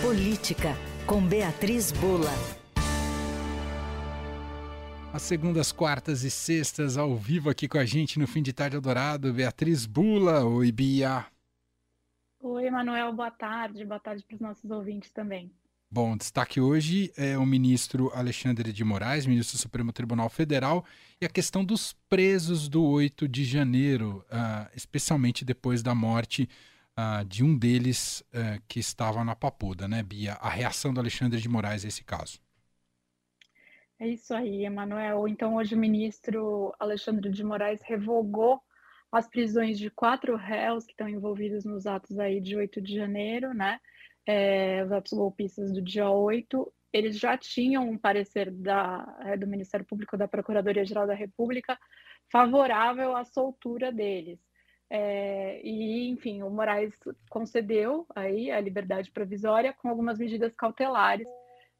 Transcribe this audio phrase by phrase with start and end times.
[0.00, 2.30] Política, com Beatriz Bula.
[5.12, 8.76] As segundas, quartas e sextas ao vivo aqui com a gente no Fim de Tarde
[8.76, 10.44] Adorado, Beatriz Bula.
[10.44, 11.26] Oi, Bia.
[12.40, 13.84] Oi, Manuel, boa tarde.
[13.84, 15.50] Boa tarde para os nossos ouvintes também.
[15.90, 20.84] Bom, destaque hoje é o ministro Alexandre de Moraes, ministro do Supremo Tribunal Federal,
[21.20, 26.48] e a questão dos presos do 8 de janeiro, uh, especialmente depois da morte
[26.98, 30.32] uh, de um deles uh, que estava na Papuda, né, Bia?
[30.34, 32.40] A reação do Alexandre de Moraes a esse caso.
[34.00, 35.28] É isso aí, Emanuel.
[35.28, 38.60] Então, hoje o ministro Alexandre de Moraes revogou
[39.10, 43.54] as prisões de quatro réus que estão envolvidos nos atos aí de 8 de janeiro,
[43.54, 43.80] né?
[44.26, 46.72] É, os atos golpistas do dia 8.
[46.92, 51.78] Eles já tinham um parecer da, é, do Ministério Público da Procuradoria-Geral da República
[52.30, 54.38] favorável à soltura deles.
[54.90, 56.94] É, e, enfim, o Moraes
[57.28, 61.28] concedeu aí a liberdade provisória com algumas medidas cautelares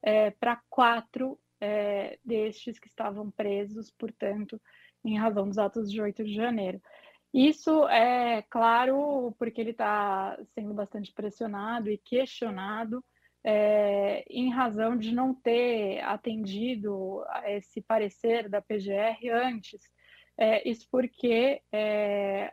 [0.01, 4.61] é, para quatro é, destes que estavam presos, portanto,
[5.03, 6.81] em razão dos atos de 8 de janeiro.
[7.33, 13.03] Isso é claro porque ele está sendo bastante pressionado e questionado
[13.43, 19.81] é, em razão de não ter atendido a esse parecer da PGR antes.
[20.37, 22.51] É, isso porque é,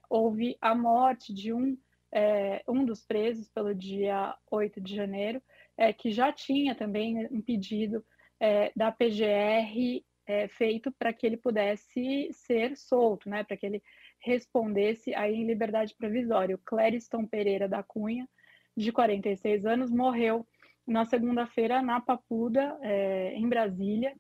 [0.61, 1.77] a morte de um,
[2.13, 5.43] é, um dos presos pelo dia 8 de janeiro,
[5.77, 8.05] é, que já tinha também um pedido
[8.41, 13.83] é, da PGR é, feito para que ele pudesse ser solto, né, para que ele
[14.21, 16.57] respondesse aí em liberdade provisória.
[16.57, 18.29] O Clériston Pereira da Cunha,
[18.77, 20.47] de 46 anos, morreu
[20.87, 24.15] na segunda-feira na Papuda, é, em Brasília,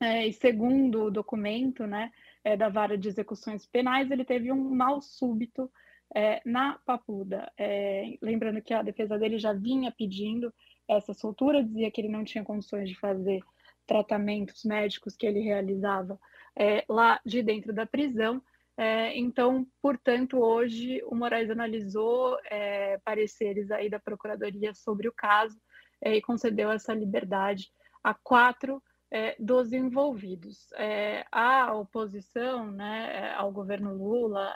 [0.00, 2.10] é, e segundo o documento né,
[2.44, 5.70] é, da vara de execuções penais, ele teve um mal súbito
[6.14, 7.50] é, na Papuda.
[7.56, 10.52] É, lembrando que a defesa dele já vinha pedindo
[10.88, 13.40] essa soltura, dizia que ele não tinha condições de fazer
[13.86, 16.18] tratamentos médicos que ele realizava
[16.56, 18.42] é, lá de dentro da prisão.
[18.76, 25.60] É, então, portanto, hoje o Moraes analisou é, pareceres aí da Procuradoria sobre o caso
[26.00, 27.70] é, e concedeu essa liberdade
[28.02, 30.72] a quatro é, dos envolvidos.
[30.72, 34.54] É, a oposição né, ao governo Lula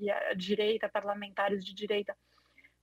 [0.00, 2.16] e a direita, parlamentares de direita,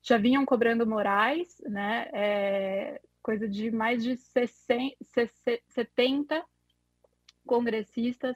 [0.04, 4.96] já vinham cobrando Moraes, né, é, coisa de mais de 60,
[5.70, 6.46] 70
[7.44, 8.36] congressistas,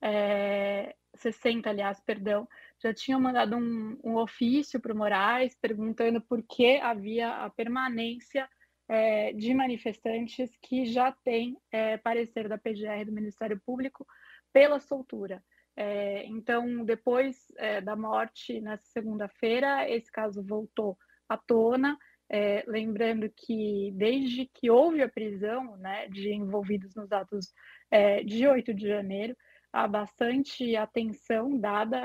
[0.00, 2.48] é, 60, aliás, perdão,
[2.80, 8.48] já tinham mandado um, um ofício para o Moraes perguntando por que havia a permanência
[8.88, 14.06] é, de manifestantes que já têm é, parecer da PGR do Ministério Público
[14.52, 15.42] pela soltura.
[15.76, 21.96] É, então, depois é, da morte, nessa segunda-feira, esse caso voltou à tona,
[22.28, 27.52] é, lembrando que desde que houve a prisão né, de envolvidos nos atos
[27.90, 29.36] é, de 8 de janeiro,
[29.72, 32.00] há bastante atenção dada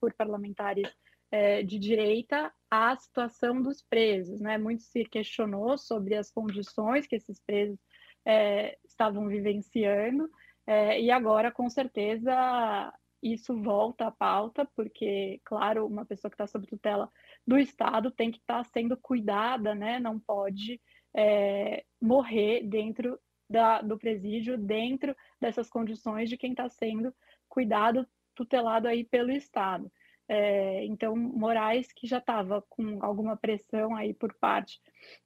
[0.00, 0.88] por parlamentares
[1.30, 4.40] é, de direita à situação dos presos.
[4.40, 4.58] Né?
[4.58, 7.78] Muito se questionou sobre as condições que esses presos
[8.24, 10.28] é, estavam vivenciando,
[10.66, 12.92] é, e agora, com certeza,
[13.22, 17.10] isso volta à pauta, porque, claro, uma pessoa que está sob tutela
[17.46, 20.00] do Estado tem que estar tá sendo cuidada, né?
[20.00, 20.80] Não pode
[21.14, 27.14] é, morrer dentro da, do presídio, dentro dessas condições de quem está sendo
[27.48, 29.90] cuidado, tutelado aí pelo Estado.
[30.28, 34.80] É, então, Moraes, que já estava com alguma pressão aí por parte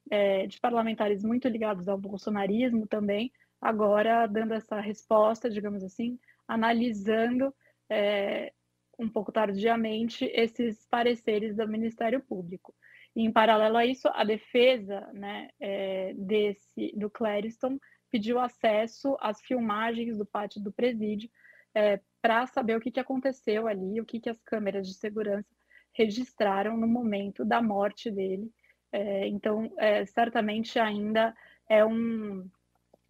[0.09, 7.53] é, de parlamentares muito ligados ao bolsonarismo também, agora dando essa resposta, digamos assim, analisando
[7.89, 8.53] é,
[8.97, 12.73] um pouco tardiamente esses pareceres do Ministério Público.
[13.15, 17.79] E, em paralelo a isso, a defesa né, é, desse do Clériston
[18.09, 21.29] pediu acesso às filmagens do pátio do presídio
[21.73, 25.47] é, para saber o que, que aconteceu ali, o que, que as câmeras de segurança
[25.93, 28.51] registraram no momento da morte dele.
[28.91, 31.35] É, então, é, certamente ainda
[31.69, 32.49] é um,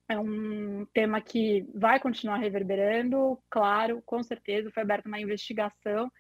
[0.08, 4.72] é um tema que vai continuar reverberando, claro, com certeza.
[4.72, 6.12] Foi aberta uma investigação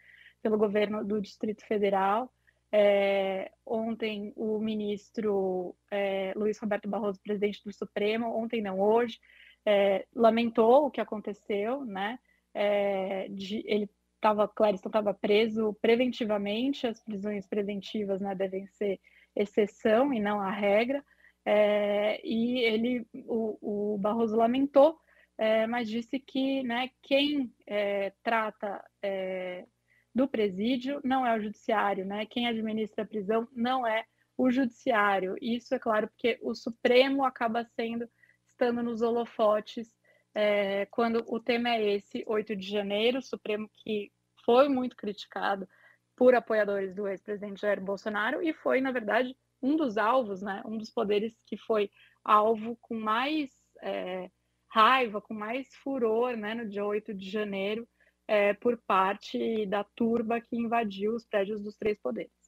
[0.41, 2.31] pelo governo do Distrito Federal.
[2.71, 9.19] É, ontem, o ministro é, Luiz Roberto Barroso, presidente do Supremo, ontem não, hoje,
[9.65, 12.17] é, lamentou o que aconteceu, né?
[12.53, 19.00] É, de, ele estava, Clariston estava preso preventivamente, as prisões preventivas né, devem ser
[19.36, 21.03] exceção e não a regra.
[21.44, 25.00] É, e ele, o, o, Barroso lamentou,
[25.38, 29.65] é, mas disse que né, quem é, trata é,
[30.13, 32.25] do presídio não é o judiciário, né?
[32.27, 34.06] Quem administra a prisão não é
[34.38, 35.36] o judiciário.
[35.42, 38.07] Isso é claro porque o Supremo acaba sendo
[38.47, 39.89] estando nos holofotes
[40.33, 44.12] é, quando o tema é esse, 8 de janeiro, Supremo que
[44.45, 45.68] foi muito criticado
[46.16, 50.78] por apoiadores do ex-presidente Jair Bolsonaro e foi, na verdade, um dos alvos, né, um
[50.78, 51.89] dos poderes que foi
[52.24, 53.51] alvo com mais
[53.81, 54.30] é,
[54.69, 57.88] raiva, com mais furor, né, no dia 8 de janeiro,
[58.28, 62.40] é, por parte da turba que invadiu os prédios dos três poderes.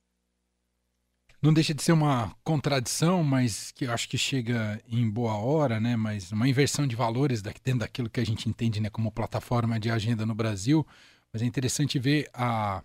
[1.44, 5.78] Não deixa de ser uma contradição, mas que eu acho que chega em boa hora,
[5.78, 5.98] né?
[5.98, 9.92] Mas uma inversão de valores dentro daquilo que a gente entende né, como plataforma de
[9.92, 10.88] agenda no Brasil.
[11.34, 12.81] Mas é interessante ver a,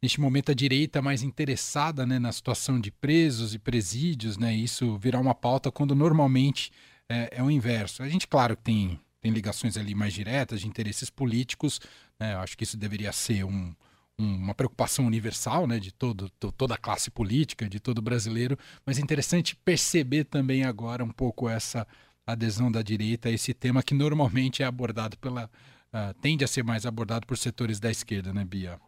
[0.00, 4.54] neste momento a direita mais interessada né, na situação de presos e presídios, né?
[4.54, 6.70] Isso virar uma pauta quando normalmente
[7.08, 8.04] é, é o inverso.
[8.04, 11.80] A gente, claro, tem, tem ligações ali mais diretas de interesses políticos,
[12.20, 12.34] né?
[12.34, 13.74] Eu acho que isso deveria ser um, um,
[14.18, 15.78] uma preocupação universal, né?
[15.78, 20.64] De todo, to, toda a classe política, de todo brasileiro, mas é interessante perceber também
[20.64, 21.86] agora um pouco essa
[22.26, 25.50] adesão da direita a esse tema que normalmente é abordado pela.
[25.86, 28.78] Uh, tende a ser mais abordado por setores da esquerda, né, Bia?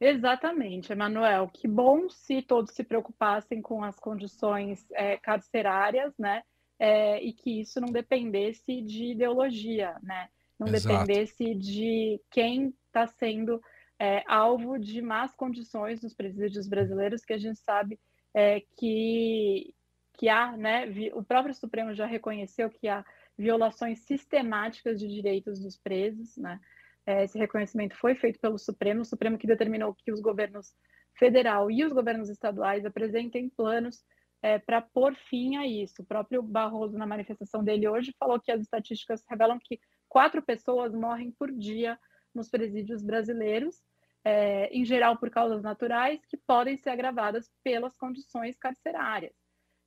[0.00, 1.48] Exatamente, Emanuel.
[1.48, 6.42] Que bom se todos se preocupassem com as condições é, carcerárias, né?
[6.78, 10.28] é, e que isso não dependesse de ideologia, né?
[10.58, 11.04] Não Exato.
[11.04, 13.60] dependesse de quem está sendo
[13.98, 17.98] é, alvo de más condições nos presídios brasileiros, que a gente sabe
[18.32, 19.74] é, que,
[20.14, 20.86] que há, né?
[21.14, 23.04] O próprio Supremo já reconheceu que há
[23.36, 26.60] violações sistemáticas de direitos dos presos, né?
[27.06, 30.74] É, esse reconhecimento foi feito pelo Supremo, o Supremo que determinou que os governos
[31.16, 34.04] federal e os governos estaduais apresentem planos
[34.42, 36.02] é, para pôr fim a isso.
[36.02, 40.94] O próprio Barroso, na manifestação dele hoje, falou que as estatísticas revelam que quatro pessoas
[40.94, 41.98] morrem por dia
[42.34, 43.82] nos presídios brasileiros,
[44.24, 49.34] é, em geral por causas naturais, que podem ser agravadas pelas condições carcerárias.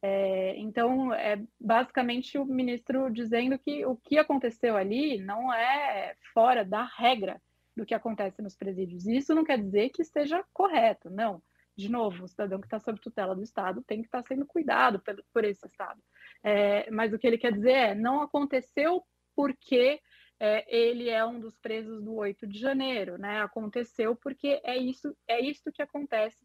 [0.01, 6.63] É, então, é basicamente o ministro dizendo que o que aconteceu ali não é fora
[6.63, 7.41] da regra
[7.75, 9.07] do que acontece nos presídios.
[9.07, 11.41] Isso não quer dizer que esteja correto, não
[11.77, 14.47] de novo, o cidadão que está sob tutela do Estado tem que estar tá sendo
[14.47, 16.01] cuidado por, por esse Estado.
[16.43, 19.03] É, mas o que ele quer dizer é, não aconteceu
[19.35, 20.01] porque
[20.39, 23.41] é, ele é um dos presos do 8 de janeiro, né?
[23.41, 26.37] Aconteceu porque é isso, é isso que acontece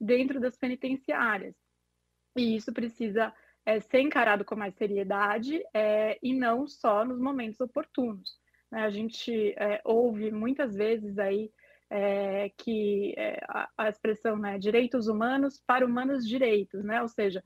[0.00, 1.54] dentro das penitenciárias.
[2.36, 3.32] E isso precisa
[3.66, 8.38] é, ser encarado com mais seriedade é, e não só nos momentos oportunos.
[8.70, 8.82] Né?
[8.82, 11.50] A gente é, ouve muitas vezes aí
[11.90, 17.00] é, que é, a, a, expressão né, direitos humanos para humanos direitos, né?
[17.00, 17.42] ou seja,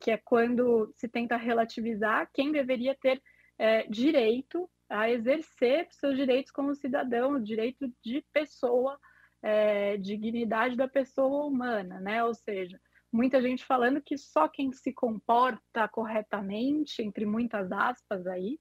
[0.00, 3.20] que é quando se tenta relativizar quem deveria ter
[3.90, 8.98] direito a exercer seus direitos como cidadão, direito de pessoa,
[9.42, 12.24] é, dignidade da pessoa humana, né?
[12.24, 12.80] ou seja,
[13.12, 18.58] muita gente falando que só quem se comporta corretamente, entre muitas aspas aí,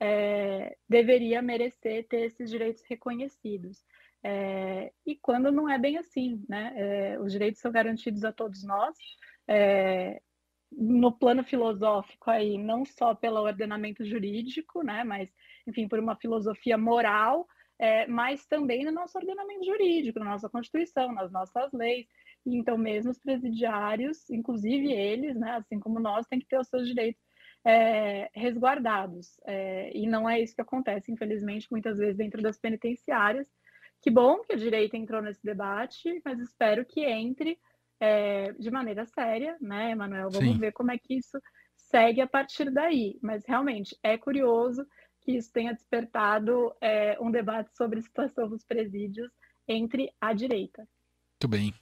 [0.00, 3.84] é, deveria merecer ter esses direitos reconhecidos.
[4.22, 6.72] É, e quando não é bem assim, né?
[6.76, 8.96] É, os direitos são garantidos a todos nós,
[9.46, 10.20] é,
[10.70, 15.04] no plano filosófico aí, não só pelo ordenamento jurídico, né?
[15.04, 15.30] Mas,
[15.66, 17.46] enfim, por uma filosofia moral,
[17.78, 22.06] é, mas também no nosso ordenamento jurídico, na nossa Constituição, nas nossas leis.
[22.44, 25.52] Então, mesmo os presidiários, inclusive eles, né?
[25.52, 27.22] Assim como nós, têm que ter os seus direitos
[27.64, 29.38] é, resguardados.
[29.46, 33.46] É, e não é isso que acontece, infelizmente, muitas vezes dentro das penitenciárias.
[34.00, 37.58] Que bom que a direita entrou nesse debate, mas espero que entre
[38.00, 40.30] é, de maneira séria, né, Emanuel?
[40.30, 40.58] Vamos Sim.
[40.58, 41.38] ver como é que isso
[41.76, 43.18] segue a partir daí.
[43.22, 44.86] Mas realmente é curioso
[45.20, 49.30] que isso tenha despertado é, um debate sobre a situação dos presídios
[49.66, 50.88] entre a direita.
[51.34, 51.74] Muito bem.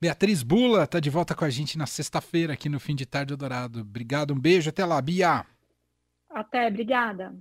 [0.00, 3.36] Beatriz Bula está de volta com a gente na sexta-feira aqui no Fim de Tarde
[3.36, 3.80] Dourado.
[3.80, 5.44] Obrigado, um beijo, até lá, Bia.
[6.30, 7.34] Até, obrigada.